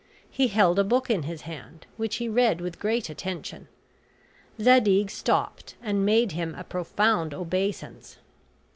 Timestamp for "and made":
5.79-6.31